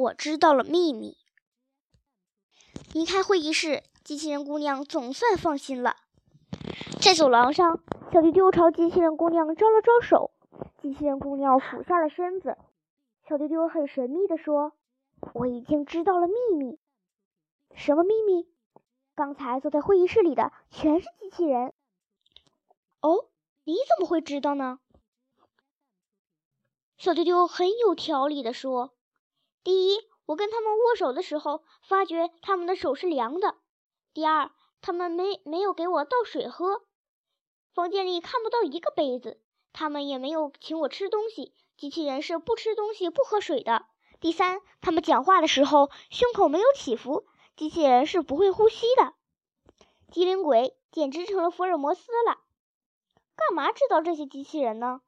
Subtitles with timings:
[0.00, 1.18] 我知道了秘密。
[2.94, 5.96] 离开会议室，机器人姑娘总算放心了。
[7.02, 10.30] 在走廊上，小丢丢朝机器人姑娘招了招手，
[10.80, 12.56] 机器人姑娘俯下了身子。
[13.28, 14.72] 小丢丢很神秘地说
[15.34, 16.78] ：“我已经知道了秘密。
[17.74, 18.48] 什么秘密？
[19.14, 21.74] 刚才坐在会议室里的全是机器人。
[23.02, 23.26] 哦，
[23.64, 24.80] 你怎么会知道呢？”
[26.96, 28.94] 小丢丢很有条理地说
[29.62, 33.56] ：“第一，我跟他们握手的时候，发觉他们的手是凉的；
[34.14, 36.82] 第二，他们没没有给我倒水喝。”
[37.74, 39.40] 房间里看不到一个杯子，
[39.72, 41.54] 他们也没有请我吃东西。
[41.76, 43.86] 机器人是不吃东西、不喝水的。
[44.18, 49.14] 第三，他们讲话的时候胸口没有起伏，机器人是不会呼吸的。
[50.10, 52.38] 机灵鬼简直成了福尔摩斯了。
[53.36, 55.00] 干嘛制造这些机器人呢？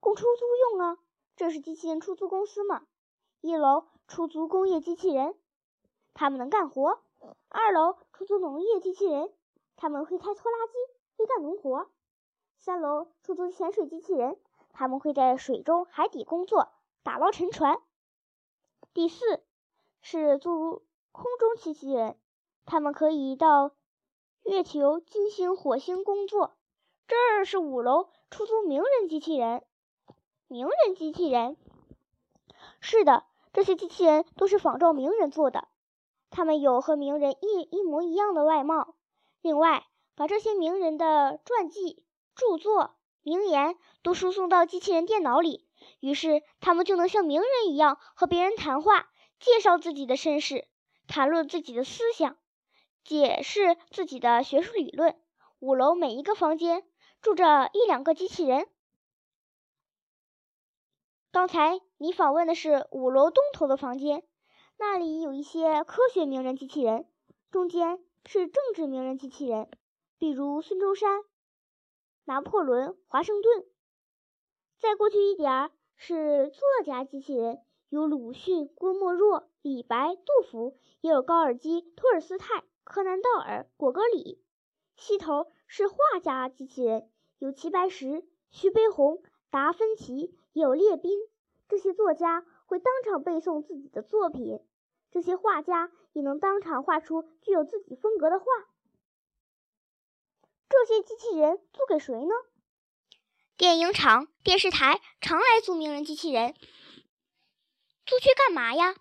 [0.00, 0.98] 供出租用啊，
[1.36, 2.82] 这是机器人出租公司吗。
[3.44, 5.34] 一楼出租工业机器人，
[6.14, 6.98] 他们能干活；
[7.50, 9.30] 二楼出租农业机器人，
[9.76, 10.72] 他们会开拖拉机。
[11.18, 11.86] 会干农活，
[12.58, 14.40] 三楼出租潜水机器人，
[14.72, 16.70] 他们会在水中、海底工作，
[17.02, 17.82] 打捞沉船。
[18.94, 19.44] 第四
[20.00, 20.82] 是租
[21.12, 22.18] 空中机器人，
[22.64, 23.72] 他们可以到
[24.42, 26.56] 月球、金星、火星工作。
[27.06, 29.62] 这儿是五楼出租名人机器人，
[30.48, 31.58] 名人机器人，
[32.80, 33.24] 是的，
[33.54, 35.68] 这些机器人都是仿照名人做的，
[36.28, 38.96] 他们有和名人一一模一样的外貌。
[39.40, 39.86] 另外。
[40.16, 42.04] 把这些名人的传记、
[42.36, 45.66] 著作、名言都输送到机器人电脑里，
[45.98, 49.08] 于是他们就能像名人一样和别人谈话，
[49.40, 50.68] 介绍自己的身世，
[51.08, 52.36] 谈论自己的思想，
[53.02, 55.20] 解释自己的学术理论。
[55.58, 56.84] 五楼每一个房间
[57.20, 58.68] 住着一两个机器人。
[61.32, 64.22] 刚才你访问的是五楼东头的房间，
[64.76, 67.06] 那里有一些科学名人机器人，
[67.50, 69.70] 中间是政治名人机器人。
[70.18, 71.24] 比如孙中山、
[72.26, 73.64] 拿破仑、华盛顿。
[74.78, 84.44] 再过去一点儿是作家机器人，有鲁迅、郭沫若、李白、杜甫，也有高尔基、托尔斯泰、柯南道尔、果戈里。
[84.98, 91.18] 西头是画家机器人，有齐白石、徐悲鸿、达芬奇，也有列宾。
[91.74, 94.60] 这些作家会当场背诵自己的作品，
[95.10, 98.44] 这些画家也能当场画出具有自己风格的画。
[100.68, 102.32] 这些机器人租给谁呢？
[103.56, 106.54] 电影厂、电视台常来租名人机器人，
[108.06, 108.94] 租去干嘛呀？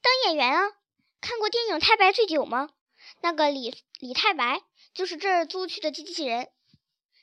[0.00, 0.72] 当演员啊！
[1.20, 2.70] 看过电影《太白醉酒》吗？
[3.20, 4.62] 那个李李太白
[4.94, 6.48] 就是这儿租去的机器人。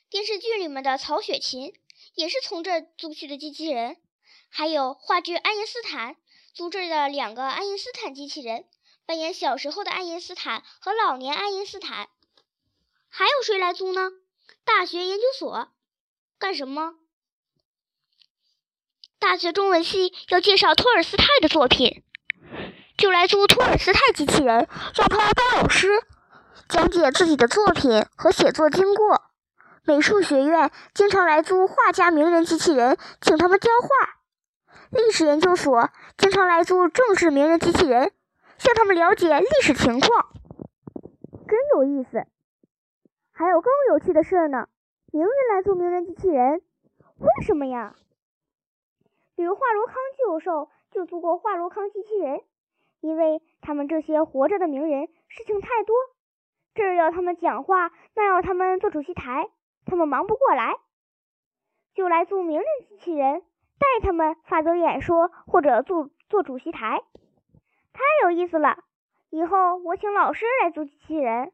[0.08, 1.74] 电视剧里面的曹雪芹
[2.14, 3.96] 也是从这儿租去的机器人。
[4.54, 6.12] 还有话剧《爱因斯坦》，
[6.52, 8.66] 租这儿的两个爱因斯坦机器人，
[9.06, 12.10] 扮演小时候的爱因斯坦和老年爱因斯坦。
[13.08, 14.10] 还有谁来租呢？
[14.62, 15.72] 大学研究所
[16.38, 16.96] 干什么？
[19.18, 22.04] 大学中文系要介绍托尔斯泰的作品，
[22.98, 25.88] 就来租托尔斯泰机器人，让他当老师，
[26.68, 29.22] 讲解自己的作品和写作经过。
[29.84, 34.21] 美术学院经常来租画家名人机器人，请他们教画。
[34.92, 35.88] 历史研究所
[36.18, 38.12] 经常来做政治名人机器人，
[38.58, 40.28] 向他们了解历史情况。
[41.48, 42.26] 真有意思。
[43.30, 44.68] 还有更有趣的事呢，
[45.10, 46.60] 名人来做名人机器人，
[47.16, 47.94] 为什么呀？
[49.34, 52.42] 比如华罗康教授就做过华罗康机器人，
[53.00, 55.96] 因为他们这些活着的名人事情太多，
[56.74, 59.48] 这儿要他们讲话，那要他们做主席台，
[59.86, 60.76] 他们忙不过来，
[61.94, 63.42] 就来做名人机器人
[63.82, 67.02] 带他们发表演说或者做做主席台，
[67.92, 68.78] 太有意思了。
[69.30, 71.52] 以后我请老师来租机器人。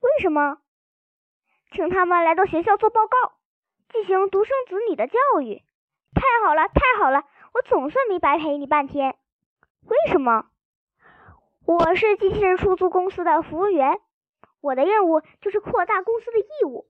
[0.00, 0.58] 为什么？
[1.72, 3.38] 请他们来到学校做报告，
[3.90, 5.62] 进行独生子女的教育。
[6.14, 7.24] 太好了，太好了！
[7.54, 9.16] 我总算没白陪你半天。
[9.82, 10.50] 为什么？
[11.64, 13.98] 我是机器人出租公司的服务员，
[14.60, 16.86] 我的任务就是扩大公司的义务。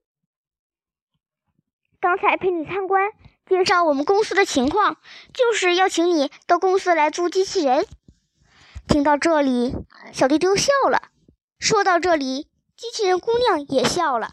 [2.01, 3.11] 刚才陪你参观，
[3.49, 4.99] 介绍我们公司的情况，
[5.33, 7.87] 就是要请你到公司来租机器人。
[8.87, 9.75] 听到这里，
[10.13, 11.03] 小丢丢笑了。
[11.59, 12.49] 说到这里。
[12.77, 14.33] 机器人姑娘也笑了。